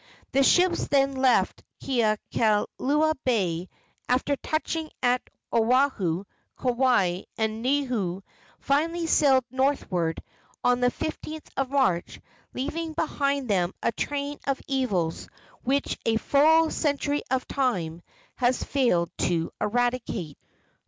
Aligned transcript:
The 0.31 0.41
ships 0.41 0.87
then 0.87 1.13
left 1.17 1.61
Kealakeakua 1.83 3.13
Bay, 3.23 3.69
and 3.69 3.69
after 4.09 4.35
touching 4.37 4.89
at 5.03 5.21
Oahu, 5.53 6.23
Kauai 6.57 7.21
and 7.37 7.63
Niihau, 7.63 8.23
finally 8.59 9.05
sailed 9.05 9.45
northward 9.51 10.23
on 10.63 10.79
the 10.79 10.89
15th 10.89 11.45
of 11.55 11.69
March, 11.69 12.19
leaving 12.55 12.93
behind 12.93 13.47
them 13.47 13.75
a 13.83 13.91
train 13.91 14.39
of 14.47 14.59
evils 14.67 15.27
which 15.61 15.99
a 16.03 16.17
full 16.17 16.71
century 16.71 17.21
of 17.29 17.47
time 17.47 18.01
has 18.37 18.63
failed 18.63 19.11
to 19.19 19.51
eradicate. 19.61 20.39